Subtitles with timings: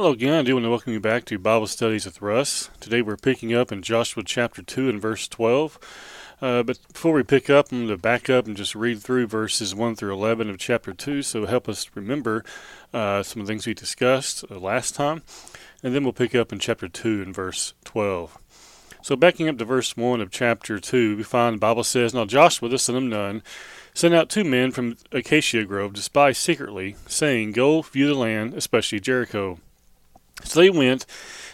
[0.00, 0.32] Hello again.
[0.32, 2.70] I do want to welcome you back to Bible Studies with Russ.
[2.80, 5.78] Today we're picking up in Joshua chapter 2 and verse 12.
[6.40, 9.26] Uh, but before we pick up, I'm going to back up and just read through
[9.26, 12.46] verses 1 through 11 of chapter 2 so help us remember
[12.94, 15.20] uh, some of the things we discussed uh, last time.
[15.82, 18.38] And then we'll pick up in chapter 2 and verse 12.
[19.02, 22.24] So backing up to verse 1 of chapter 2, we find the Bible says, Now
[22.24, 23.42] Joshua the son of Nun
[23.92, 28.54] sent out two men from Acacia Grove to spy secretly, saying, Go view the land,
[28.54, 29.58] especially Jericho.
[30.44, 31.06] So they went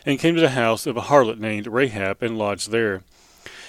[0.05, 3.03] and came to the house of a harlot named Rahab and lodged there.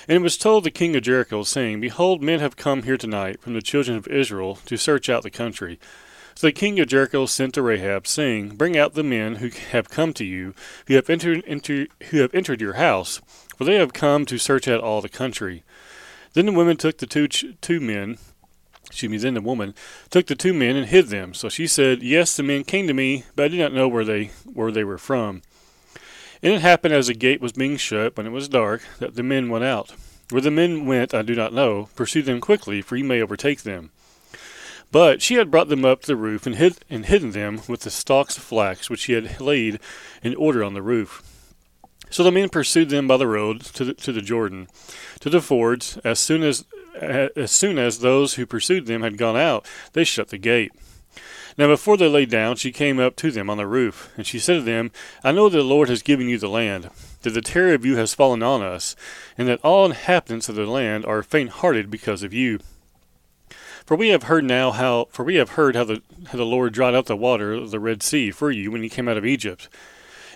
[0.07, 3.41] And it was told the king of Jericho, saying, Behold, men have come here tonight
[3.41, 5.79] from the children of Israel to search out the country.
[6.33, 9.89] So the king of Jericho sent to Rahab, saying, Bring out the men who have
[9.89, 10.53] come to you,
[10.85, 13.19] who have entered into who have entered your house,
[13.57, 15.63] for they have come to search out all the country.
[16.33, 18.19] Then the women took the two two men,
[18.87, 19.75] excuse me, then the woman
[20.09, 21.33] took the two men and hid them.
[21.33, 24.05] So she said, Yes, the men came to me, but I did not know where
[24.05, 25.41] they where they were from.
[26.41, 29.23] And it happened as the gate was being shut, when it was dark, that the
[29.23, 29.93] men went out.
[30.29, 31.89] Where the men went, I do not know.
[31.95, 33.91] Pursue them quickly, for you may overtake them.
[34.91, 37.81] But she had brought them up to the roof and, hid, and hidden them with
[37.81, 39.79] the stalks of flax which she had laid
[40.21, 41.23] in order on the roof.
[42.09, 44.67] So the men pursued them by the road to the, to the Jordan,
[45.19, 45.97] to the fords.
[46.05, 46.65] As soon as
[47.01, 50.71] as soon as those who pursued them had gone out, they shut the gate.
[51.57, 54.37] Now before they lay down, she came up to them on the roof, and she
[54.37, 54.91] said to them,
[55.23, 56.91] I know that the Lord has given you the land,
[57.23, 58.95] that the terror of you has fallen on us,
[59.37, 62.59] and that all inhabitants of the land are faint-hearted because of you.
[63.87, 66.73] For we have heard now how, for we have heard how the how the Lord
[66.73, 69.25] dried up the water of the Red Sea for you when you came out of
[69.25, 69.69] Egypt,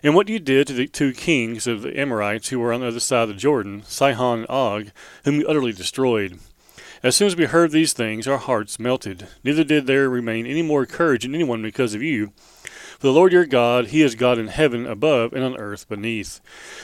[0.02, 2.88] and what you did to the two kings of the Amorites who were on the
[2.88, 4.92] other side of the Jordan, Sihon and Og,
[5.26, 6.40] whom you utterly destroyed.
[7.04, 9.28] As soon as we heard these things, our hearts melted.
[9.44, 12.32] Neither did there remain any more courage in anyone because of you.
[13.00, 16.40] For the Lord your God, He is God in heaven above and on earth beneath.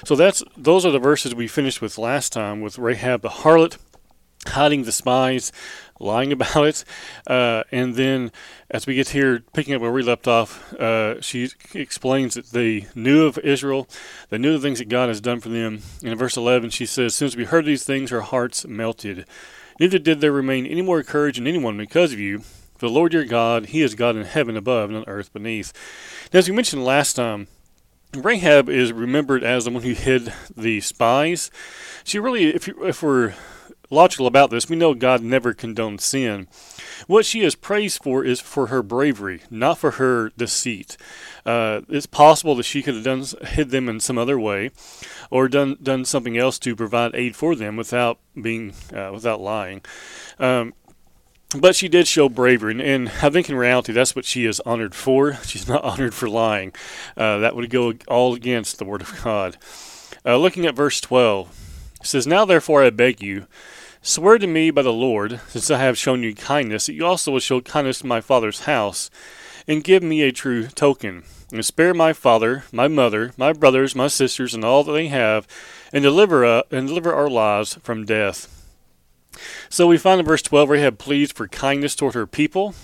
[0.05, 3.77] So that's those are the verses we finished with last time with Rahab the harlot
[4.47, 5.51] hiding the spies,
[5.99, 6.83] lying about it,
[7.27, 8.31] uh, and then
[8.71, 12.87] as we get here, picking up where we left off, uh, she explains that they
[12.95, 13.87] knew of Israel,
[14.29, 15.81] they knew the things that God has done for them.
[16.01, 18.65] And in verse 11, she says, "As soon as we heard these things, our hearts
[18.65, 19.25] melted."
[19.79, 22.39] Neither did there remain any more courage in anyone because of you.
[22.77, 25.73] For the Lord your God, He is God in heaven above and on earth beneath.
[26.31, 27.47] Now, as we mentioned last time,
[28.15, 31.51] Rahab is remembered as the one who hid the spies.
[32.03, 33.33] She really, if, you, if we're
[33.89, 36.47] logical about this, we know God never condoned sin.
[37.07, 40.97] What she is praised for is for her bravery, not for her deceit.
[41.45, 44.71] Uh, it's possible that she could have done hid them in some other way,
[45.29, 49.81] or done done something else to provide aid for them without being uh, without lying.
[50.39, 50.73] Um,
[51.55, 54.59] but she did show bravery, and, and, I think in reality that's what she is
[54.61, 55.33] honored for.
[55.43, 56.73] She's not honored for lying.
[57.15, 59.57] Uh, that would go all against the Word of God.
[60.25, 63.47] Uh, looking at verse 12, it says, Now therefore I beg you,
[64.07, 67.31] swear to me by the Lord, since I have shown you kindness, that you also
[67.31, 69.09] will show kindness to my father's house,
[69.67, 74.07] and give me a true token and spare my father, my mother, my brothers, my
[74.07, 75.45] sisters, and all that they have,
[75.91, 78.53] and deliver uh, and deliver our lives from death.
[79.69, 82.75] So we find in verse 12 Rahab pleads for kindness toward her people,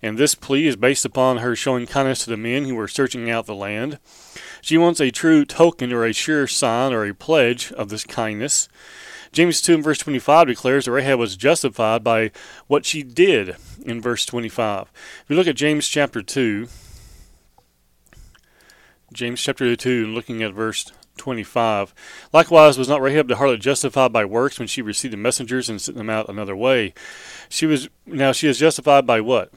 [0.00, 3.28] and this plea is based upon her showing kindness to the men who were searching
[3.28, 3.98] out the land.
[4.62, 8.68] She wants a true token or a sure sign or a pledge of this kindness.
[9.32, 12.32] James 2 and verse 25 declares that Rahab was justified by
[12.66, 14.90] what she did in verse 25.
[15.22, 16.66] If you look at James chapter 2,
[19.12, 21.94] James chapter 2, and looking at verse 25.
[22.32, 25.80] Likewise, was not Rahab the harlot justified by works when she received the messengers and
[25.80, 26.94] sent them out another way?
[27.48, 29.52] She was now she is justified by what?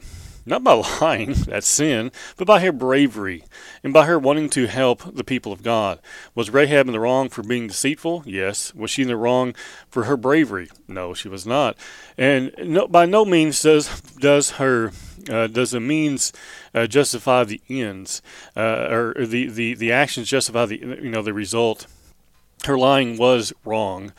[0.46, 3.44] Not by lying, that's sin, but by her bravery
[3.82, 6.00] and by her wanting to help the people of God.
[6.34, 8.22] Was Rahab in the wrong for being deceitful?
[8.26, 8.74] Yes.
[8.74, 9.54] Was she in the wrong
[9.88, 10.68] for her bravery?
[10.88, 11.76] No, she was not.
[12.18, 14.92] And no, by no means does does her
[15.28, 16.32] uh, does the means
[16.74, 18.20] uh, justify the ends,
[18.56, 21.86] uh, or the, the the actions justify the you know the result
[22.66, 24.12] her lying was wrong.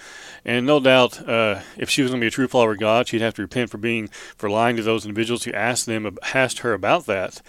[0.46, 3.08] And no doubt, uh, if she was going to be a true follower of God,
[3.08, 6.60] she'd have to repent for being for lying to those individuals who asked them asked
[6.60, 7.42] her about that.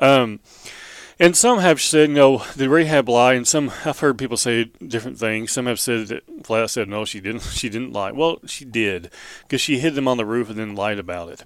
[0.00, 0.40] Um,
[1.20, 3.34] and some have said, no, did Rahab lie?
[3.34, 5.52] And some I've heard people say different things.
[5.52, 7.42] Some have said that flat said no, she didn't.
[7.52, 8.10] She didn't lie.
[8.10, 9.10] Well, she did
[9.42, 11.44] because she hid them on the roof and then lied about it.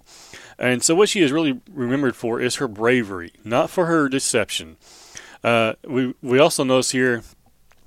[0.59, 4.77] And so what she is really remembered for is her bravery, not for her deception.
[5.43, 7.25] Uh, we we also notice here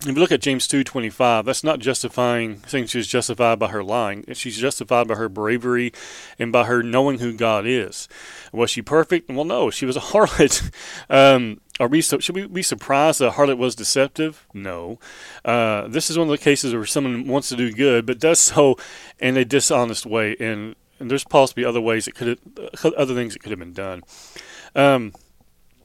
[0.02, 4.26] if you look at James 2:25, that's not justifying saying she's justified by her lying.
[4.34, 5.92] She's justified by her bravery
[6.38, 8.08] and by her knowing who God is.
[8.52, 9.30] Was she perfect?
[9.30, 10.72] Well, no, she was a harlot.
[11.10, 14.46] Um, are we should we be surprised that harlot was deceptive?
[14.54, 15.00] No.
[15.44, 18.40] Uh, this is one of the cases where someone wants to do good but does
[18.40, 18.78] so
[19.18, 23.34] in a dishonest way, and, and there's possibly other ways it could have, other things
[23.34, 24.04] that could have been done.
[24.76, 25.14] Um,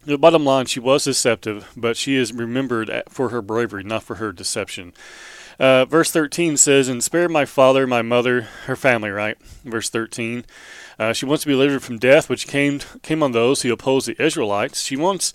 [0.05, 4.17] the bottom line, she was deceptive, but she is remembered for her bravery, not for
[4.17, 4.93] her deception.
[5.59, 9.41] Uh, verse 13 says, And spare my father, my mother, her family, right?
[9.65, 10.45] Verse 13.
[10.99, 14.07] Uh, she wants to be delivered from death, which came came on those who oppose
[14.07, 14.83] the Israelites.
[14.83, 15.33] She wants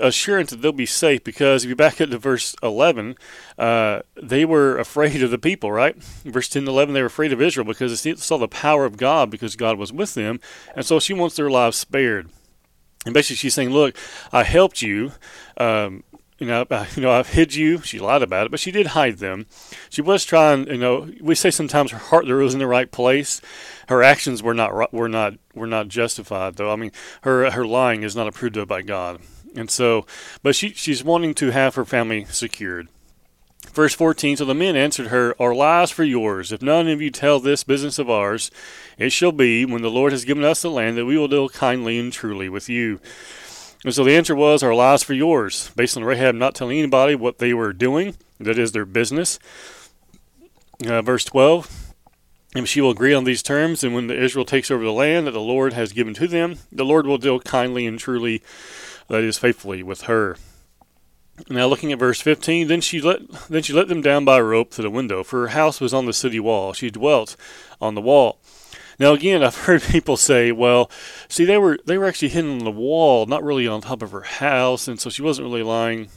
[0.00, 3.16] assurance that they'll be safe because if you back up to verse 11,
[3.58, 5.96] uh, they were afraid of the people, right?
[6.24, 9.30] Verse 10 11, they were afraid of Israel because they saw the power of God
[9.30, 10.40] because God was with them.
[10.74, 12.28] And so she wants their lives spared.
[13.04, 13.96] And basically, she's saying, "Look,
[14.32, 15.12] I helped you.
[15.56, 16.04] Um,
[16.38, 18.88] you know, I, you know, I've hid you." She lied about it, but she did
[18.88, 19.46] hide them.
[19.90, 20.66] She was trying.
[20.68, 23.40] You know, we say sometimes her heart there was in the right place.
[23.88, 26.72] Her actions were not were not were not justified, though.
[26.72, 29.20] I mean, her her lying is not approved of by God.
[29.54, 30.06] And so,
[30.42, 32.88] but she she's wanting to have her family secured.
[33.72, 36.52] Verse 14 So the men answered her, Our lives for yours.
[36.52, 38.50] If none of you tell this business of ours,
[38.98, 41.48] it shall be, when the Lord has given us the land, that we will deal
[41.48, 43.00] kindly and truly with you.
[43.84, 47.14] And so the answer was, Our lives for yours, based on Rahab not telling anybody
[47.14, 49.38] what they were doing, that is their business.
[50.86, 51.94] Uh, verse 12
[52.54, 55.26] And she will agree on these terms, and when the Israel takes over the land
[55.26, 58.42] that the Lord has given to them, the Lord will deal kindly and truly,
[59.08, 60.36] that is, faithfully with her.
[61.48, 64.44] Now looking at verse 15, then she let then she let them down by a
[64.44, 66.72] rope to the window, for her house was on the city wall.
[66.72, 67.36] She dwelt
[67.80, 68.38] on the wall.
[68.98, 70.90] Now again, I've heard people say, well,
[71.28, 74.12] see they were they were actually hidden on the wall, not really on top of
[74.12, 76.08] her house, and so she wasn't really lying.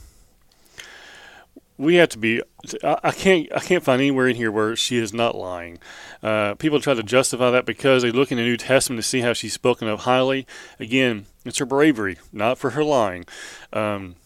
[1.78, 2.42] We have to be.
[2.82, 3.48] I, can't.
[3.54, 5.78] I can't find anywhere in here where she is not lying.
[6.22, 9.20] Uh, people try to justify that because they look in the New Testament to see
[9.20, 10.46] how she's spoken of highly.
[10.80, 13.26] Again, it's her bravery, not for her lying.
[13.74, 14.16] Um,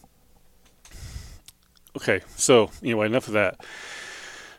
[1.97, 3.61] Okay, so anyway, enough of that.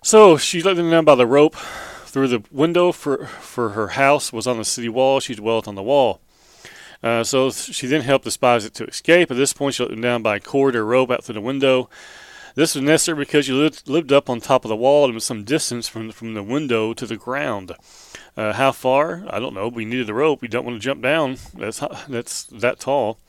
[0.04, 4.33] So she let them down by the rope through the window for for her house
[4.33, 5.19] was on the city wall.
[5.19, 6.22] She dwelt on the wall.
[7.04, 9.31] Uh, so she then helped the spies to escape.
[9.31, 11.42] At this point, she let them down by a cord or rope out through the
[11.42, 11.89] window.
[12.54, 15.24] This was necessary because you lived, lived up on top of the wall and was
[15.24, 17.74] some distance from from the window to the ground.
[18.36, 19.24] Uh, how far?
[19.30, 19.68] I don't know.
[19.68, 20.42] We needed the rope.
[20.42, 21.38] We don't want to jump down.
[21.56, 23.19] That's that's that tall.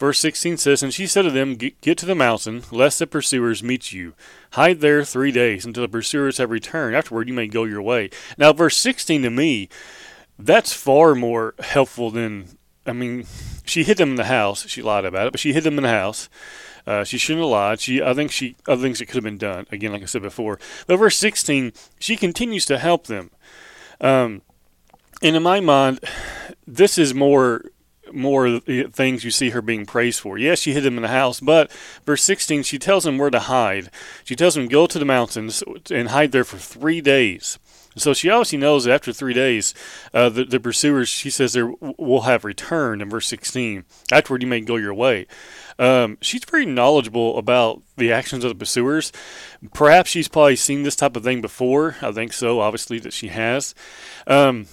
[0.00, 3.62] Verse 16 says, And she said to them, Get to the mountain, lest the pursuers
[3.62, 4.14] meet you.
[4.52, 6.96] Hide there three days until the pursuers have returned.
[6.96, 8.08] Afterward, you may go your way.
[8.38, 9.68] Now, verse 16 to me,
[10.38, 12.56] that's far more helpful than,
[12.86, 13.26] I mean,
[13.66, 14.66] she hid them in the house.
[14.68, 16.30] She lied about it, but she hid them in the house.
[16.86, 17.80] Uh, she shouldn't have lied.
[17.80, 19.66] She, I think she, other things that could have been done.
[19.70, 20.58] Again, like I said before.
[20.86, 23.32] But verse 16, she continues to help them.
[24.00, 24.40] Um,
[25.20, 26.00] and in my mind,
[26.66, 27.66] this is more
[28.12, 30.38] more things you see her being praised for.
[30.38, 31.70] Yes, she hid them in the house, but
[32.04, 33.90] verse 16, she tells them where to hide.
[34.24, 37.58] She tells them, go to the mountains and hide there for three days.
[37.96, 39.74] So she obviously knows that after three days,
[40.14, 43.84] uh, the, the, pursuers, she says, there will have returned in verse 16.
[44.12, 45.26] Afterward, you may go your way.
[45.78, 49.10] Um, she's very knowledgeable about the actions of the pursuers.
[49.74, 51.96] Perhaps she's probably seen this type of thing before.
[52.00, 53.74] I think so, obviously, that she has.
[54.26, 54.66] Um,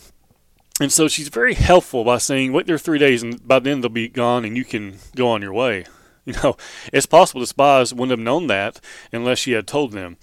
[0.80, 3.90] and so she's very helpful by saying, wait there three days, and by then they'll
[3.90, 5.86] be gone, and you can go on your way.
[6.28, 6.58] You know,
[6.92, 8.82] it's possible the spies wouldn't have known that
[9.14, 10.18] unless she had told them.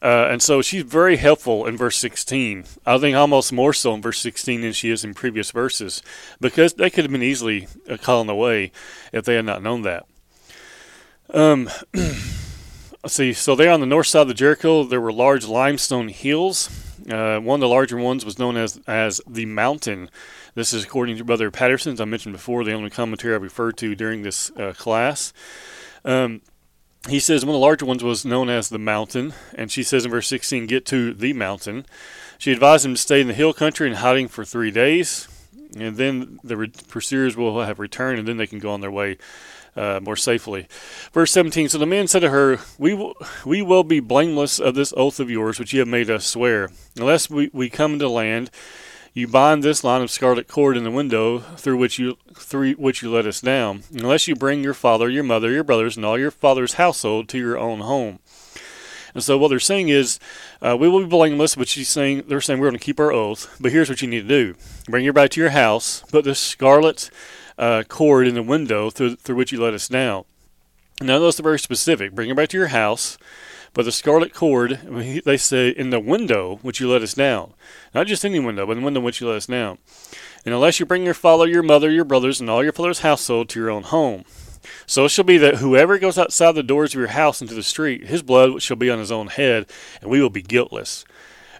[0.00, 2.64] Uh, and so she's very helpful in verse 16.
[2.86, 6.02] I think almost more so in verse 16 than she is in previous verses,
[6.40, 8.72] because they could have been easily uh, calling away
[9.12, 10.06] if they had not known that.
[11.34, 11.68] Um,
[13.06, 13.32] see.
[13.32, 17.58] So there on the north side of Jericho, there were large limestone hills uh, one
[17.58, 20.10] of the larger ones was known as as the Mountain.
[20.54, 23.76] This is according to Brother Patterson, as I mentioned before, the only commentary I referred
[23.78, 25.32] to during this uh, class.
[26.04, 26.42] Um,
[27.08, 30.04] he says one of the larger ones was known as the Mountain, and she says
[30.04, 31.84] in verse 16, "Get to the mountain."
[32.38, 35.28] She advised him to stay in the hill country and hiding for three days,
[35.76, 38.90] and then the re- pursuers will have returned, and then they can go on their
[38.90, 39.18] way
[39.76, 40.66] uh, more safely.
[41.12, 43.14] Verse 17 So the man said to her, we will,
[43.44, 46.70] we will be blameless of this oath of yours which you have made us swear.
[46.96, 48.50] Unless we, we come into land,
[49.12, 53.00] you bind this line of scarlet cord in the window through which you through which
[53.00, 56.18] you let us down, unless you bring your father, your mother, your brothers, and all
[56.18, 58.18] your father's household to your own home.
[59.14, 60.18] And so what they're saying is,
[60.60, 63.12] uh, we will be blameless, but she's saying they're saying we're going to keep our
[63.12, 63.56] oath.
[63.60, 64.56] But here's what you need to do:
[64.88, 67.08] bring everybody to your house, put this scarlet
[67.58, 70.24] uh, cord in the window through, through which you let us down.
[71.00, 72.14] Now, those are very specific.
[72.14, 73.18] Bring her back to your house.
[73.74, 74.78] But the scarlet cord,
[75.24, 77.54] they say, in the window which you let us down.
[77.92, 79.78] Not just any window, but the window which you let us down.
[80.44, 83.48] And unless you bring your father, your mother, your brothers, and all your father's household
[83.48, 84.24] to your own home.
[84.86, 87.64] So it shall be that whoever goes outside the doors of your house into the
[87.64, 89.66] street, his blood shall be on his own head,
[90.00, 91.04] and we will be guiltless.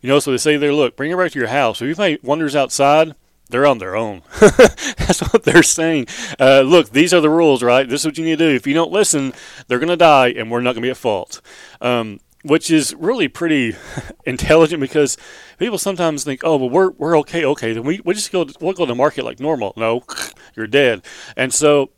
[0.01, 1.83] You know, so they say there, look, bring her back to your house.
[1.83, 3.15] If anybody wanders outside,
[3.51, 4.23] they're on their own.
[4.41, 6.07] That's what they're saying.
[6.41, 7.89] Uh, look, these are the rules, right?
[7.89, 8.55] This is what you need to do.
[8.55, 9.33] If you don't listen,
[9.69, 11.41] they're going to die, and we're not going to be at fault.
[11.81, 13.75] Um, which is really pretty
[14.27, 15.17] intelligent because
[15.59, 18.75] people sometimes think, oh, well, we're, we're okay, okay, then we, we just go, we'll
[18.75, 19.73] go to market like normal.
[19.77, 20.05] No,
[20.55, 21.03] you're dead.
[21.37, 21.91] And so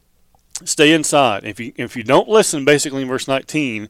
[0.65, 1.45] stay inside.
[1.45, 3.88] If you, if you don't listen, basically in verse 19,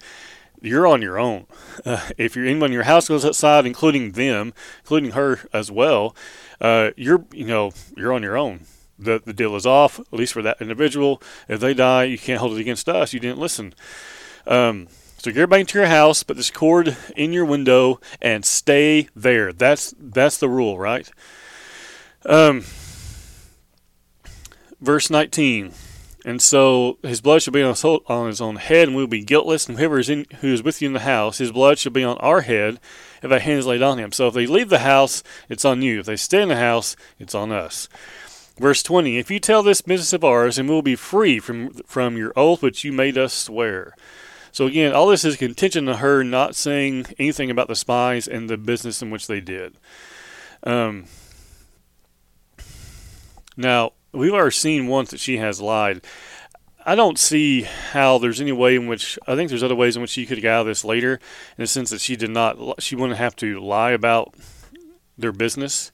[0.63, 1.47] you're on your own.
[1.85, 6.17] Uh, if you're anyone in your house goes outside, including them, including her as well,
[6.61, 8.61] uh, you're you know you're on your own.
[8.99, 11.23] The the deal is off, at least for that individual.
[11.49, 13.13] If they die, you can't hold it against us.
[13.13, 13.75] You didn't listen.
[14.47, 19.09] Um, so get back to your house, put this cord in your window, and stay
[19.15, 19.53] there.
[19.53, 21.11] That's that's the rule, right?
[22.25, 22.65] Um,
[24.81, 25.73] verse 19.
[26.27, 29.09] And so his blood shall be on his, on his own head, and we will
[29.09, 29.69] be guiltless.
[29.69, 32.03] And whoever is in, who is with you in the house, his blood shall be
[32.03, 32.81] on our head,
[33.23, 34.11] if a hand is laid on him.
[34.11, 36.01] So if they leave the house, it's on you.
[36.01, 37.89] If they stay in the house, it's on us.
[38.59, 41.71] Verse 20 If you tell this business of ours, and we will be free from,
[41.87, 43.95] from your oath which you made us swear.
[44.51, 48.51] So again, all this is contingent on her not saying anything about the spies and
[48.51, 49.77] the business in which they did.
[50.65, 51.05] Um,
[53.57, 56.03] now, we've already seen once that she has lied.
[56.85, 60.03] I don't see how there's any way in which I think there's other ways in
[60.03, 62.81] which she could get out of this later, in the sense that she did not,
[62.81, 64.35] she wouldn't have to lie about
[65.19, 65.91] their business.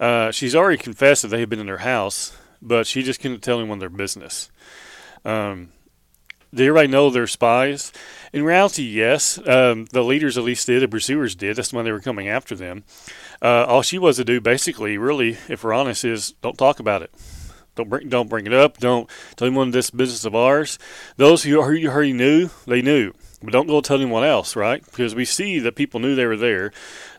[0.00, 3.42] Uh, she's already confessed that they had been in her house, but she just couldn't
[3.42, 4.50] tell anyone their business.
[5.24, 5.72] Um,
[6.54, 7.92] did everybody know they're spies?
[8.32, 9.38] In reality, yes.
[9.46, 10.82] Um, the leaders at least did.
[10.82, 11.56] The pursuers did.
[11.56, 12.84] That's why they were coming after them.
[13.40, 17.02] Uh, all she was to do, basically, really, if we're honest, is don't talk about
[17.02, 17.10] it.
[17.74, 18.78] Don't bring don't bring it up.
[18.78, 20.78] Don't tell anyone this business of ours.
[21.16, 23.12] Those who who you already knew, they knew.
[23.42, 24.84] But don't go tell anyone else, right?
[24.84, 26.72] Because we see that people knew they were there.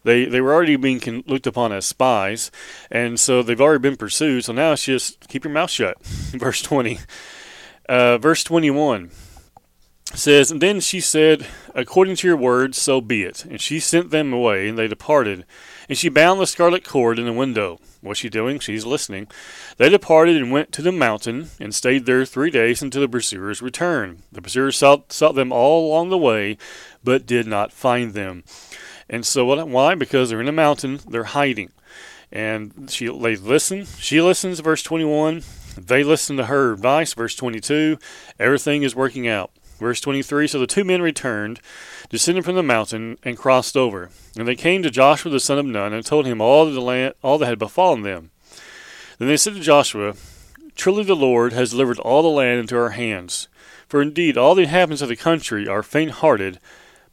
[0.03, 2.51] They they were already being looked upon as spies,
[2.91, 4.45] and so they've already been pursued.
[4.45, 6.01] So now it's just keep your mouth shut.
[6.05, 6.99] Verse twenty,
[7.89, 9.11] uh, verse twenty one
[10.13, 13.45] says, And then she said, According to your words, so be it.
[13.45, 15.45] And she sent them away, and they departed.
[15.89, 17.79] And she bound the scarlet cord in the window.
[18.01, 18.59] What's she doing?
[18.59, 19.27] She's listening.
[19.77, 23.61] They departed and went to the mountain, and stayed there three days until the pursuers
[23.61, 24.23] returned.
[24.31, 26.57] The pursuers sought, sought them all along the way,
[27.03, 28.43] but did not find them.
[29.09, 29.95] And so, why?
[29.95, 31.71] Because they're in the mountain, they're hiding.
[32.31, 33.85] And she, they listen.
[33.85, 35.43] She listens, verse 21.
[35.77, 37.97] They listen to her advice, verse 22.
[38.39, 39.51] Everything is working out.
[39.79, 41.59] Verse 23 So the two men returned,
[42.13, 44.11] descended from the mountain, and crossed over.
[44.37, 47.15] And they came to Joshua the son of Nun, and told him all, the land,
[47.23, 48.29] all that had befallen them.
[49.17, 50.13] Then they said to Joshua,
[50.75, 53.47] Truly the Lord has delivered all the land into our hands.
[53.87, 56.59] For indeed all the inhabitants of the country are faint hearted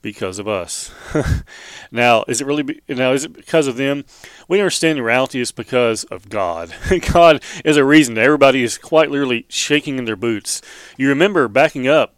[0.03, 0.93] because of us.
[1.91, 4.05] now, is it really be, now is it because of them?
[4.49, 6.75] We understand the reality is because of God.
[7.11, 10.61] God is a reason that everybody is quite literally shaking in their boots.
[10.99, 12.17] You remember backing up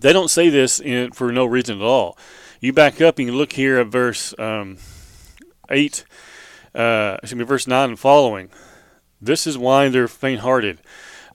[0.00, 2.18] they don't say this in, for no reason at all.
[2.60, 4.78] You back up and you look here at verse um,
[5.70, 6.04] 8,
[6.74, 8.50] uh, excuse me, verse 9 and following.
[9.20, 10.78] This is why they're faint hearted.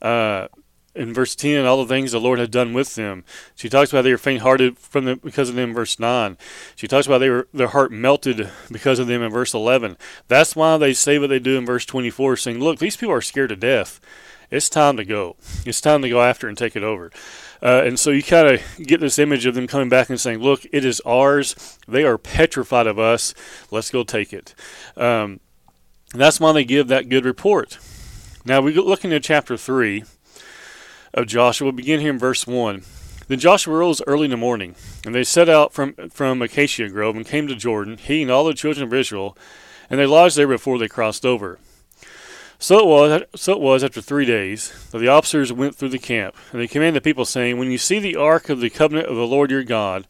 [0.02, 0.48] Uh,
[0.96, 3.24] in verse 10, all the things the Lord had done with them.
[3.56, 6.38] She talks about they were faint hearted from because of them verse 9.
[6.76, 9.98] She talks about they were their heart melted because of them in verse 11.
[10.28, 13.22] That's why they say what they do in verse 24, saying, Look, these people are
[13.22, 14.00] scared to death.
[14.52, 15.36] It's time to go.
[15.66, 17.12] It's time to go after and take it over.
[17.64, 20.40] Uh, and so you kind of get this image of them coming back and saying,
[20.40, 21.80] Look, it is ours.
[21.88, 23.34] They are petrified of us.
[23.72, 24.54] Let's go take it.
[24.98, 25.40] Um,
[26.14, 27.80] that's why they give that good report.
[28.46, 30.04] Now, we look into chapter 3
[31.14, 31.68] of Joshua.
[31.68, 32.84] We'll begin here in verse 1.
[33.28, 37.16] Then Joshua rose early in the morning, and they set out from, from Acacia Grove
[37.16, 39.38] and came to Jordan, he and all the children of Israel,
[39.90, 41.58] and they lodged there before they crossed over.
[42.64, 43.24] So it was.
[43.36, 46.68] So it was after three days that the officers went through the camp, and they
[46.70, 49.52] commanded the people, saying, "When you see the ark of the covenant of the Lord
[49.52, 50.08] your God,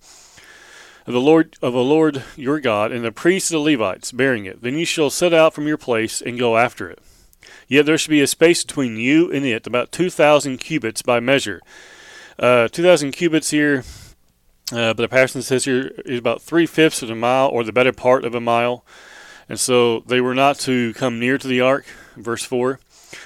[1.08, 4.46] of the Lord of the Lord your God, and the priests and the Levites bearing
[4.46, 7.00] it, then you shall set out from your place and go after it.
[7.68, 11.20] Yet there shall be a space between you and it, about two thousand cubits by
[11.20, 11.60] measure.
[12.38, 13.84] Uh, two thousand cubits here."
[14.72, 17.74] Uh, but the Passion says here is about three fifths of a mile, or the
[17.74, 18.86] better part of a mile.
[19.50, 21.86] And so they were not to come near to the ark,
[22.16, 22.80] verse 4.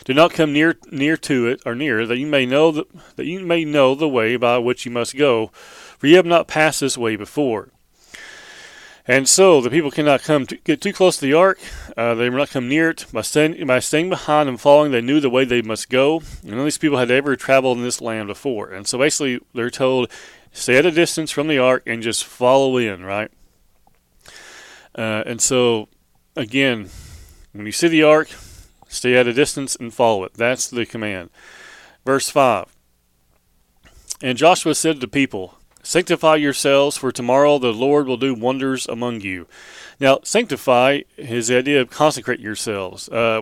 [0.03, 3.25] Do not come near near to it or near, that you may know the, that
[3.25, 5.47] you may know the way by which you must go,
[5.97, 7.69] for you have not passed this way before.
[9.09, 11.59] And so the people cannot come to, get too close to the ark.
[11.95, 13.05] Uh, they will not come near it.
[13.13, 16.19] By staying, by staying behind and following, they knew the way they must go.
[16.41, 18.69] And none of these people had ever traveled in this land before.
[18.69, 20.11] And so basically, they're told,
[20.51, 23.31] stay at a distance from the ark and just follow in, right?
[24.93, 25.87] Uh, and so,
[26.37, 26.89] again,
[27.51, 28.29] when you see the ark,
[28.87, 30.35] stay at a distance and follow it.
[30.35, 31.29] That's the command.
[32.05, 32.65] Verse 5
[34.21, 38.87] And Joshua said to the people, Sanctify yourselves, for tomorrow the Lord will do wonders
[38.87, 39.47] among you.
[39.99, 43.09] Now, sanctify is the idea of consecrate yourselves.
[43.09, 43.41] Uh,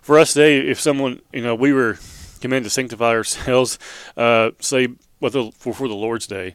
[0.00, 1.98] for us today, if someone, you know, we were
[2.40, 3.78] commanded to sanctify ourselves,
[4.16, 4.88] uh, say,
[5.30, 6.54] the, for, for the Lord's Day,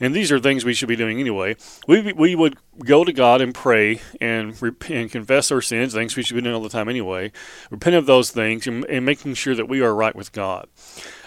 [0.00, 1.54] and these are things we should be doing anyway.
[1.86, 6.22] We, we would go to God and pray and and confess our sins, things we
[6.22, 7.30] should be doing all the time anyway.
[7.70, 10.66] Repent of those things and, and making sure that we are right with God.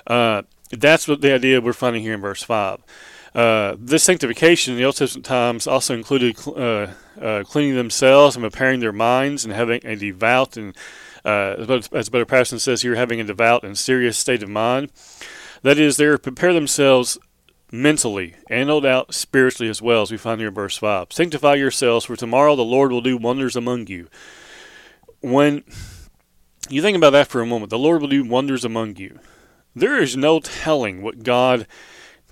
[0.06, 2.82] Uh, that's what the idea we're finding here in verse five.
[3.34, 6.88] Uh, this sanctification in the Old Testament times also included uh,
[7.22, 10.76] uh, cleaning themselves and preparing their minds and having a devout and,
[11.24, 14.92] uh, as Brother Patterson says here, having a devout and serious state of mind.
[15.64, 17.18] That is, they prepare themselves
[17.72, 21.08] mentally and no doubt spiritually as well, as we find here in verse 5.
[21.12, 24.08] Sanctify yourselves, for tomorrow the Lord will do wonders among you.
[25.22, 25.64] When
[26.70, 29.20] you think about that for a moment, the Lord will do wonders among you.
[29.76, 31.68] There is no telling what God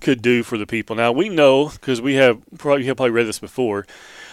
[0.00, 0.96] could do for the people.
[0.96, 3.86] Now we know because we have probably have probably read this before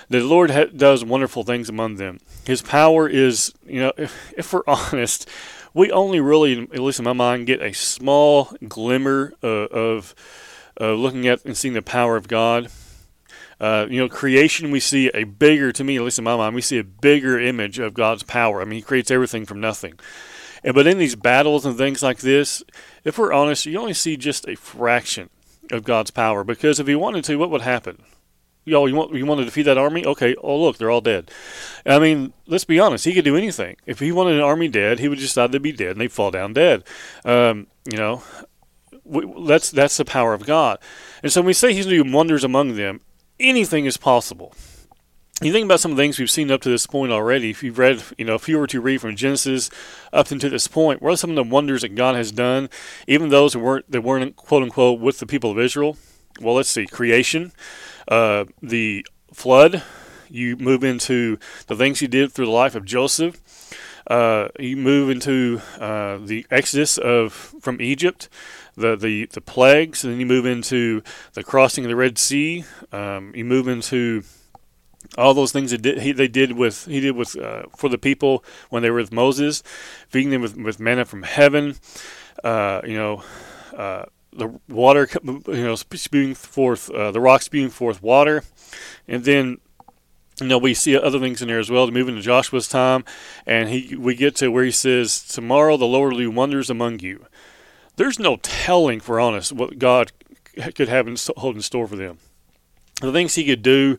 [0.09, 2.19] that the Lord ha- does wonderful things among them.
[2.45, 5.29] His power is, you know, if, if we're honest,
[5.77, 10.15] we only really, at least in my mind, get a small glimmer uh, of
[10.81, 12.69] uh, looking at and seeing the power of God.
[13.60, 16.55] Uh, you know, creation, we see a bigger, to me, at least in my mind,
[16.55, 18.60] we see a bigger image of God's power.
[18.60, 20.00] I mean, He creates everything from nothing.
[20.63, 22.63] And but in these battles and things like this,
[23.03, 25.29] if we're honest, you only see just a fraction
[25.72, 26.43] of God's power.
[26.43, 28.01] Because if He wanted to, what would happen?
[28.67, 30.05] Yo, you want you want to defeat that army?
[30.05, 30.36] Okay.
[30.43, 31.31] Oh, look, they're all dead.
[31.86, 33.05] I mean, let's be honest.
[33.05, 33.77] He could do anything.
[33.86, 36.12] If he wanted an army dead, he would just decide they'd be dead, and they'd
[36.12, 36.83] fall down dead.
[37.24, 38.24] Um, you know,
[39.05, 40.79] we, that's that's the power of God.
[41.24, 43.00] And so when we say He's doing wonders among them,
[43.39, 44.53] anything is possible.
[45.41, 47.51] You think about some of the things we've seen up to this point already.
[47.51, 49.69] If you've read, you know, if you were to read from Genesis
[50.12, 52.69] up until this point, what are some of the wonders that God has done,
[53.08, 55.95] even those that weren't that weren't quote unquote with the people of Israel?
[56.41, 57.53] Well, let's see, creation
[58.08, 59.84] uh, the flood.
[60.30, 63.41] You move into the things he did through the life of Joseph.
[64.08, 68.30] Uh, you move into uh, the exodus of from Egypt,
[68.76, 71.02] the, the the plagues, and then you move into
[71.34, 72.63] the crossing of the Red Sea.
[72.91, 74.24] Um, you move into
[75.17, 77.98] all those things that did, he, they did with he did with uh, for the
[77.98, 79.62] people when they were with Moses,
[80.08, 81.76] feeding them with, with manna from heaven.
[82.43, 83.24] Uh, you know,
[83.76, 84.06] uh,
[84.38, 88.43] the water, you know, spewing forth, uh, the rock spewing forth water.
[89.08, 89.58] And then,
[90.39, 93.04] you know, we see other things in there as well Moving to Joshua's time.
[93.45, 97.00] And he, we get to where he says, Tomorrow the Lord will do wonders among
[97.00, 97.26] you.
[97.95, 100.12] There's no telling, for honest, what God
[100.76, 102.19] could have in, hold in store for them.
[103.02, 103.97] The things he could do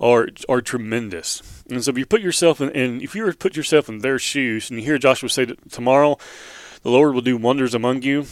[0.00, 1.62] are are tremendous.
[1.68, 3.98] And so if you put yourself in, and if you were to put yourself in
[3.98, 6.16] their shoes, and you hear Joshua say tomorrow
[6.82, 8.26] the Lord will do wonders among you,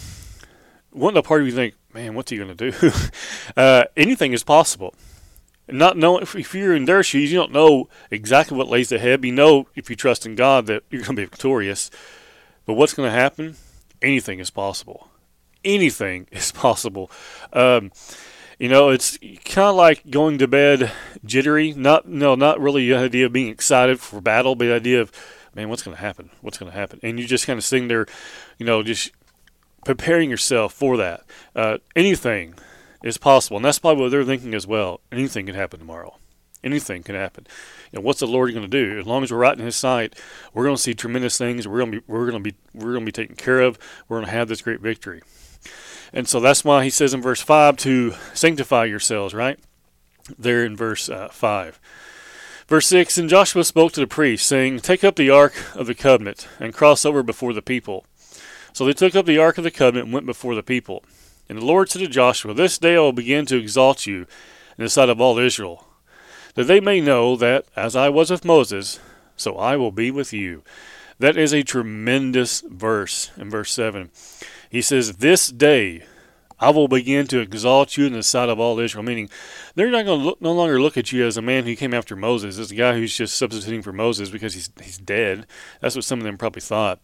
[0.90, 2.92] one of the part of you think, man, what's he going to do?
[3.57, 4.94] uh, anything is possible.
[5.70, 9.24] Not know if, if you're in their shoes, you don't know exactly what lays ahead.
[9.24, 11.90] You know if you trust in God that you're going to be victorious.
[12.64, 13.57] But what's going to happen?
[14.01, 15.09] Anything is possible.
[15.64, 17.11] Anything is possible.
[17.53, 17.92] Um,
[18.59, 20.90] you know, it's kind of like going to bed
[21.24, 21.74] jittery.
[21.74, 25.12] Not no, not really the idea of being excited for battle, but the idea of,
[25.55, 26.31] man, what's going to happen?
[26.40, 26.98] What's going to happen?
[27.03, 28.07] And you just kind of sitting there,
[28.59, 29.12] you know, just
[29.88, 31.24] preparing yourself for that.
[31.57, 32.53] Uh, anything
[33.03, 35.01] is possible, and that's probably what they're thinking as well.
[35.11, 36.18] Anything can happen tomorrow.
[36.62, 37.46] Anything can happen.
[37.90, 38.98] You know, what's the Lord going to do?
[38.98, 40.14] As long as we're right in His sight,
[40.53, 41.66] we're going to see tremendous things.
[41.66, 43.79] We're going to be we're going to be we're going to be taken care of.
[44.11, 45.22] We're going to have this great victory.
[46.12, 49.33] And so that's why He says in verse five to sanctify yourselves.
[49.33, 49.59] Right
[50.38, 51.81] there in verse uh, five.
[52.66, 55.94] Verse 6 And Joshua spoke to the priests, saying, Take up the ark of the
[55.94, 58.05] covenant, and cross over before the people.
[58.79, 61.03] So they took up the ark of the covenant and went before the people.
[61.49, 64.85] And the Lord said to Joshua, This day I will begin to exalt you in
[64.85, 65.85] the sight of all Israel,
[66.55, 69.01] that they may know that, as I was with Moses,
[69.37, 70.62] so I will be with you.
[71.19, 74.12] That is a tremendous verse in verse 7.
[74.71, 76.05] He says, This day
[76.61, 79.05] I will begin to exalt you in the sight of all Israel.
[79.05, 79.31] Meaning,
[79.75, 82.16] they're not going to no longer look at you as a man who came after
[82.16, 85.47] Moses, as a guy who's just substituting for Moses because he's he's dead.
[85.81, 87.01] That's what some of them probably thought.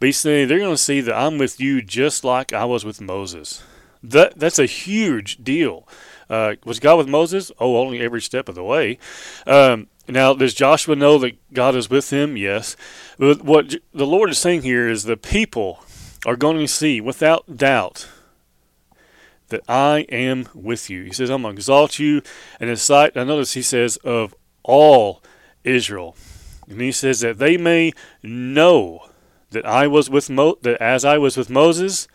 [0.00, 2.84] But he's saying they're going to see that I'm with you just like I was
[2.84, 3.62] with Moses.
[4.02, 5.86] That that's a huge deal.
[6.30, 7.50] Uh, was God with Moses?
[7.58, 8.98] Oh, only every step of the way.
[9.46, 12.36] Um, now, does Joshua know that God is with him?
[12.36, 12.76] Yes.
[13.18, 15.84] But what the Lord is saying here is the people
[16.24, 18.08] are going to see without doubt
[19.48, 21.04] that I am with you.
[21.04, 22.22] He says, I'm going to exalt you
[22.60, 23.16] in the sight.
[23.16, 25.22] I notice he says, of all
[25.64, 26.16] Israel.
[26.68, 29.08] And he says that they may know
[29.50, 32.08] that I was with Mo- that as I was with Moses,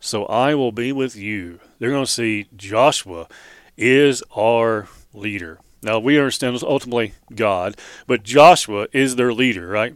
[0.00, 1.60] so I will be with you.
[1.78, 3.28] They're going to see Joshua
[3.76, 5.58] is our leader.
[5.82, 9.94] Now we understand it's ultimately God, but Joshua is their leader, right?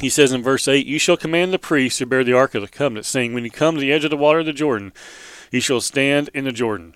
[0.00, 2.62] He says in verse 8, You shall command the priests to bear the ark of
[2.62, 4.92] the covenant, saying, When you come to the edge of the water of the Jordan,
[5.54, 6.94] he shall stand in the Jordan.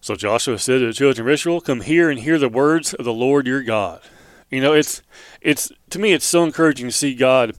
[0.00, 3.04] So Joshua said to the children of Israel, Come here and hear the words of
[3.04, 4.00] the Lord your God.
[4.48, 5.02] You know, it's
[5.40, 7.56] it's to me it's so encouraging to see God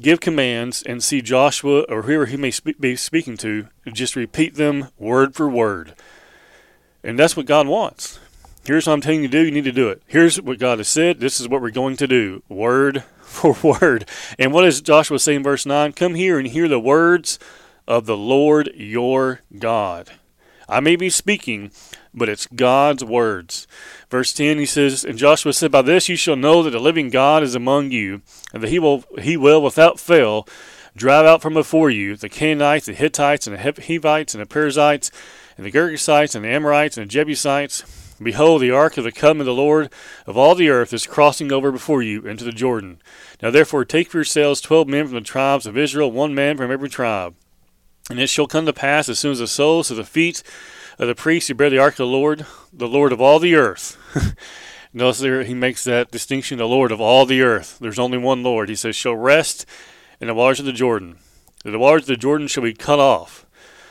[0.00, 4.88] give commands and see Joshua or whoever he may be speaking to just repeat them
[4.98, 5.94] word for word.
[7.02, 8.20] And that's what God wants.
[8.64, 10.00] Here's what I'm telling you to do, you need to do it.
[10.06, 14.08] Here's what God has said, this is what we're going to do, word for word.
[14.38, 15.92] And what does Joshua say in verse 9?
[15.94, 17.38] Come here and hear the words
[17.88, 20.10] of the Lord your God.
[20.68, 21.72] I may be speaking,
[22.12, 23.66] but it's God's words.
[24.10, 27.08] Verse 10 he says, And Joshua said, By this you shall know that the living
[27.08, 28.20] God is among you,
[28.52, 30.46] and that he will he will without fail
[30.94, 35.10] drive out from before you the Canaanites, the Hittites, and the Hivites, and the Perizzites,
[35.56, 38.14] and the Girgashites, and the Amorites, and the Jebusites.
[38.22, 39.90] Behold, the ark of the covenant of the Lord
[40.26, 43.00] of all the earth is crossing over before you into the Jordan.
[43.40, 46.70] Now therefore take for yourselves twelve men from the tribes of Israel, one man from
[46.70, 47.34] every tribe.
[48.10, 50.42] And it shall come to pass as soon as the soles of the feet
[50.98, 53.54] of the priests who bear the ark of the Lord, the Lord of all the
[53.54, 53.96] earth.
[54.92, 57.78] Notice there he makes that distinction, the Lord of all the earth.
[57.78, 58.68] There's only one Lord.
[58.68, 59.66] He says, shall rest
[60.20, 61.18] in the waters of the Jordan.
[61.64, 63.44] The waters of the Jordan shall be cut off.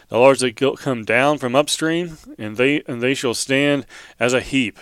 [0.10, 3.86] The waters that come down from upstream, and they and they shall stand
[4.20, 4.80] as a heap.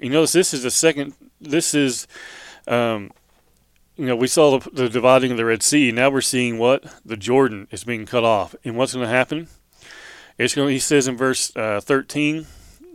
[0.00, 1.12] You notice this is the second.
[1.40, 2.06] This is
[2.66, 3.10] um,
[3.96, 5.92] you know, we saw the, the, dividing of the Red Sea.
[5.92, 9.48] Now we're seeing what the Jordan is being cut off, and what's going to happen?
[10.36, 10.70] It's going.
[10.70, 12.46] He says in verse uh, 13,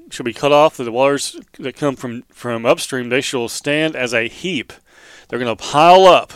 [0.10, 0.76] "Shall be cut off.
[0.76, 4.74] The waters that come from from upstream, they shall stand as a heap.
[5.28, 6.34] They're going to pile up.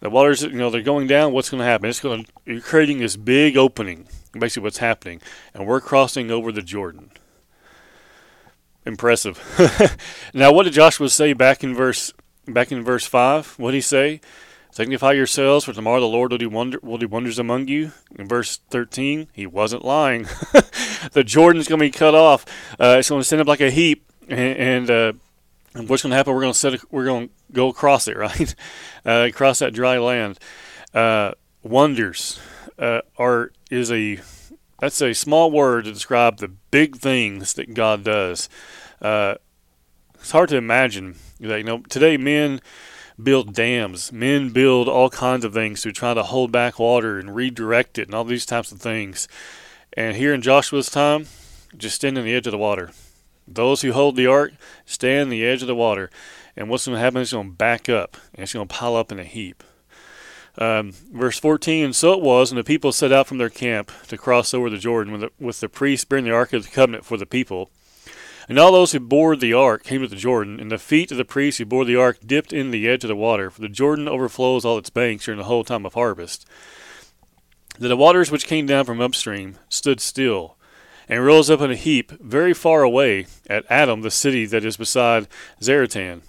[0.00, 1.32] The waters, you know, they're going down.
[1.32, 1.90] What's going to happen?
[1.90, 4.08] It's going to you're creating this big opening.
[4.32, 5.20] Basically, what's happening,
[5.52, 7.10] and we're crossing over the Jordan."
[8.86, 9.98] Impressive.
[10.32, 12.12] now, what did Joshua say back in verse
[12.46, 14.20] back in verse 5, what did he say?
[14.70, 17.92] Sanctify yourselves, for tomorrow the Lord will do, wonder, will do wonders among you.
[18.18, 20.24] In verse 13, he wasn't lying.
[21.12, 22.44] the Jordan's going to be cut off.
[22.78, 25.12] Uh, it's going to stand up like a heap, and, and, uh,
[25.86, 26.34] what's going to happen?
[26.34, 26.74] We're going to set.
[26.74, 28.54] A, we're going to go across it, right?
[29.04, 30.38] Uh, across that dry land.
[30.94, 31.32] Uh,
[31.62, 32.38] wonders
[32.78, 34.20] uh, are is a
[34.78, 38.48] that's a small word to describe the big things that God does.
[39.00, 39.36] Uh,
[40.26, 42.60] it's hard to imagine that you know, today men
[43.22, 47.36] build dams, men build all kinds of things to try to hold back water and
[47.36, 49.28] redirect it and all these types of things.
[49.92, 51.26] And here in Joshua's time,
[51.76, 52.90] just stand on the edge of the water.
[53.46, 56.10] Those who hold the ark stand on the edge of the water.
[56.56, 58.96] And what's going to happen is going to back up and it's going to pile
[58.96, 59.62] up in a heap.
[60.58, 63.92] Um, verse 14 And so it was, and the people set out from their camp
[64.08, 66.70] to cross over the Jordan with the, with the priests bearing the ark of the
[66.70, 67.70] covenant for the people.
[68.48, 71.16] And all those who bore the ark came to the Jordan, and the feet of
[71.16, 73.68] the priests who bore the ark dipped in the edge of the water, for the
[73.68, 76.46] Jordan overflows all its banks during the whole time of harvest.
[77.78, 80.56] Then the waters which came down from upstream stood still,
[81.08, 84.76] and rose up in a heap very far away at Adam, the city that is
[84.76, 85.26] beside
[85.60, 86.22] Zaretan.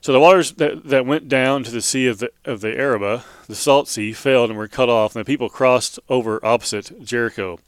[0.00, 3.22] So the waters that, that went down to the sea of the of the Arabah,
[3.48, 7.58] the salt sea, failed and were cut off, and the people crossed over opposite Jericho.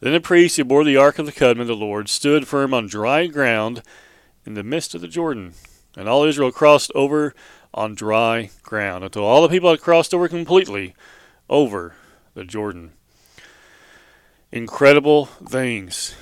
[0.00, 2.74] Then the priest who bore the ark of the covenant of the Lord stood firm
[2.74, 3.82] on dry ground
[4.44, 5.54] in the midst of the Jordan.
[5.96, 7.34] And all Israel crossed over
[7.72, 10.94] on dry ground until all the people had crossed over completely
[11.48, 11.94] over
[12.34, 12.92] the Jordan.
[14.52, 16.14] Incredible things.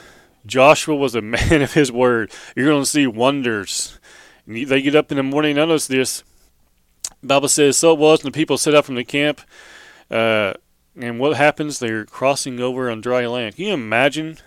[0.47, 2.33] Joshua was a man of his word.
[2.55, 3.99] You're going to see wonders.
[4.47, 5.57] They get up in the morning.
[5.57, 6.23] Notice this.
[7.21, 9.41] The Bible says, So it was, and the people set out from the camp.
[10.11, 10.55] Uh,
[10.97, 11.79] and what happens?
[11.79, 13.57] They're crossing over on dry land.
[13.57, 14.39] Can you imagine?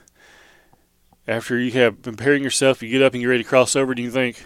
[1.28, 4.02] After you have preparing yourself, you get up and you're ready to cross over, do
[4.02, 4.46] you think,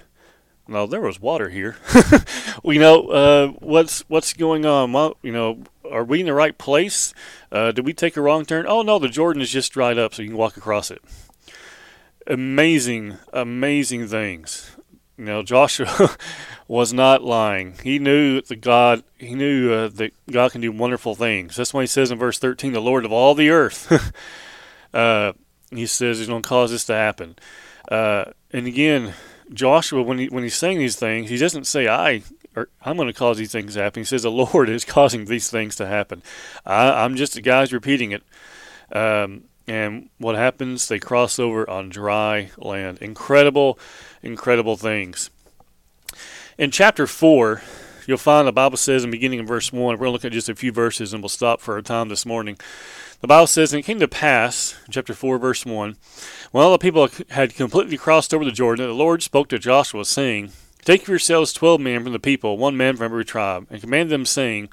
[0.67, 1.77] No, there was water here.
[2.63, 4.91] you know, uh, what's what's going on?
[4.91, 7.13] Well, you know, are we in the right place?
[7.51, 8.65] Uh, did we take a wrong turn?
[8.67, 11.03] Oh no, the Jordan is just dried up, so you can walk across it.
[12.25, 14.75] Amazing, amazing things.
[15.17, 16.15] You know, Joshua
[16.67, 17.75] was not lying.
[17.83, 21.55] He knew that God, he knew uh, that God can do wonderful things.
[21.55, 24.13] That's why he says in verse 13, "The Lord of all the earth."
[24.93, 25.33] uh,
[25.69, 27.35] he says he's going to cause this to happen.
[27.89, 29.13] Uh, and again,
[29.53, 32.23] Joshua, when he when he's saying these things, he doesn't say I
[32.55, 34.01] or I'm going to cause these things to happen.
[34.01, 36.21] He says the Lord is causing these things to happen.
[36.65, 38.23] I, am just a guy's repeating it.
[38.91, 40.89] Um, and what happens?
[40.89, 42.97] They cross over on dry land.
[42.97, 43.79] Incredible,
[44.21, 45.29] incredible things.
[46.57, 47.61] In chapter four,
[48.05, 49.93] you'll find the Bible says in beginning in verse one.
[49.93, 52.09] We're going to look at just a few verses, and we'll stop for our time
[52.09, 52.57] this morning.
[53.21, 55.95] The Bible says, And it came to pass, chapter 4, verse 1,
[56.51, 60.03] when all the people had completely crossed over the Jordan, the Lord spoke to Joshua,
[60.03, 60.51] saying,
[60.83, 64.09] Take for yourselves twelve men from the people, one man from every tribe, and command
[64.09, 64.67] them, saying,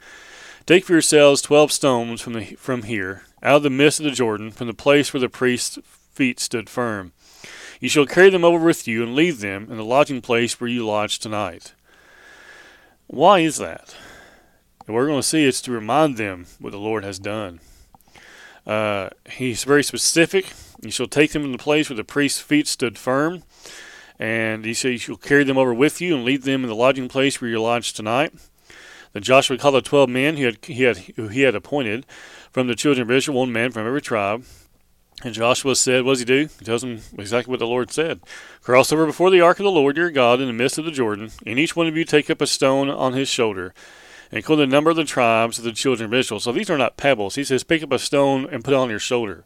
[0.67, 4.11] Take for yourselves twelve stones from, the, from here, out of the midst of the
[4.11, 7.13] Jordan, from the place where the priest's feet stood firm.
[7.81, 10.69] You shall carry them over with you and leave them in the lodging place where
[10.69, 11.75] you lodge tonight.
[13.07, 13.97] Why is that?
[14.87, 17.61] And we're going to see it's to remind them what the Lord has done.
[18.67, 20.53] Uh, he's very specific.
[20.83, 23.45] You shall take them in the place where the priest's feet stood firm.
[24.19, 26.75] And he said, You shall carry them over with you and lead them in the
[26.75, 28.35] lodging place where you lodge tonight.
[29.13, 32.05] Then Joshua called the twelve men he had, he had, who he had appointed
[32.59, 34.45] from the children of Israel, one man from every tribe.
[35.23, 36.49] And Joshua said, What does he do?
[36.59, 38.19] He tells them exactly what the Lord said.
[38.63, 40.91] Cross over before the ark of the Lord your God in the midst of the
[40.91, 43.75] Jordan, and each one of you take up a stone on his shoulder
[44.33, 46.41] and call the number of the tribes of the children of Israel.
[46.41, 47.37] So these are not pebbles.
[47.37, 49.45] He says, pick up a stone and put it on your shoulder.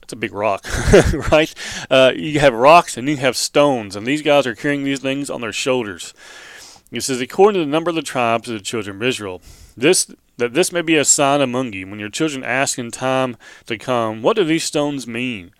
[0.00, 0.64] That's a big rock,
[1.30, 1.54] right?
[1.90, 5.28] Uh, you have rocks and you have stones, and these guys are carrying these things
[5.28, 6.14] on their shoulders.
[6.90, 9.42] He says, according to the number of the tribes of the children of Israel,
[9.76, 13.36] this that this may be a sign among you when your children ask in time
[13.66, 15.52] to come, what do these stones mean?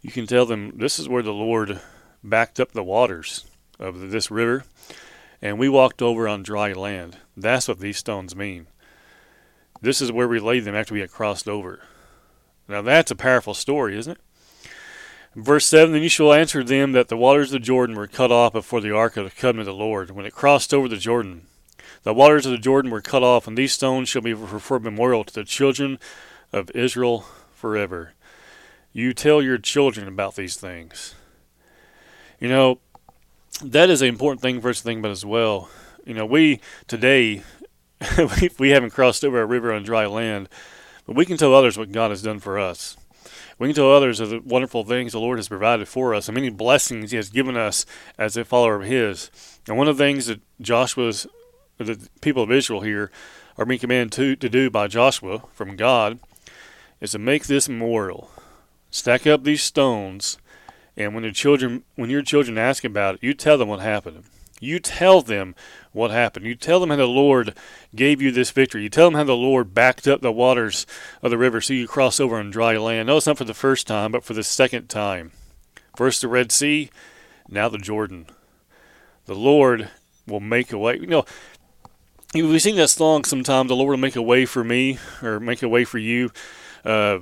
[0.00, 1.80] You can tell them this is where the Lord
[2.22, 3.44] backed up the waters
[3.78, 4.64] of this river
[5.40, 7.18] and we walked over on dry land.
[7.36, 8.66] That's what these stones mean.
[9.80, 11.80] This is where we laid them after we had crossed over.
[12.68, 14.20] Now that's a powerful story, isn't it?
[15.34, 18.52] Verse 7 Then you shall answer them that the waters of Jordan were cut off
[18.52, 21.46] before the ark of the covenant of the Lord, when it crossed over the Jordan.
[22.02, 24.80] The waters of the Jordan were cut off, and these stones shall be for a
[24.80, 25.98] memorial to the children
[26.52, 28.12] of Israel forever.
[28.92, 31.14] You tell your children about these things.
[32.38, 32.78] You know,
[33.62, 35.70] that is an important thing for us to think about as well.
[36.04, 37.42] You know, we today
[38.58, 40.48] we, haven't crossed over a river on dry land,
[41.06, 42.96] but we can tell others what God has done for us.
[43.58, 46.34] We can tell others of the wonderful things the Lord has provided for us and
[46.34, 47.86] many blessings He has given us
[48.18, 49.30] as a follower of His.
[49.68, 51.26] And one of the things that Joshua's,
[51.78, 53.10] the people of Israel here,
[53.58, 56.18] are being commanded to, to do by Joshua from God
[57.00, 58.30] is to make this memorial.
[58.90, 60.38] Stack up these stones
[60.96, 64.24] and when your children when your children ask about it, you tell them what happened.
[64.60, 65.56] You tell them
[65.90, 66.46] what happened.
[66.46, 67.54] You tell them how the Lord
[67.96, 68.84] gave you this victory.
[68.84, 70.86] You tell them how the Lord backed up the waters
[71.20, 73.08] of the river so you cross over on dry land.
[73.08, 75.32] No, it's not for the first time, but for the second time.
[75.96, 76.90] First the Red Sea,
[77.48, 78.26] now the Jordan.
[79.26, 79.90] The Lord
[80.28, 80.98] will make a way.
[80.98, 81.24] You know,
[82.34, 85.62] we sing that song sometimes, the Lord will make a way for me or make
[85.62, 86.30] a way for you,
[86.84, 87.18] uh,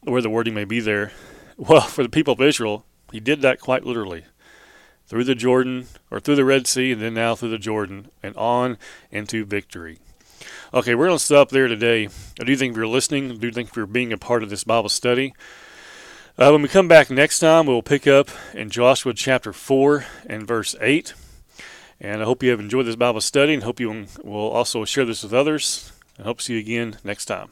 [0.00, 1.12] where the wording may be there.
[1.58, 4.24] Well, for the people of Israel, he did that quite literally.
[5.06, 8.34] Through the Jordan, or through the Red Sea, and then now through the Jordan, and
[8.36, 8.78] on
[9.12, 9.98] into victory.
[10.74, 12.08] Okay, we're going to stop there today.
[12.40, 14.50] I do think if you're listening, I do think if you're being a part of
[14.50, 15.34] this Bible study.
[16.38, 20.48] Uh, when we come back next time, we'll pick up in Joshua chapter 4 and
[20.48, 21.12] verse 8.
[22.04, 25.04] And I hope you have enjoyed this Bible study and hope you will also share
[25.04, 25.92] this with others.
[26.18, 27.50] I hope to see you again next time.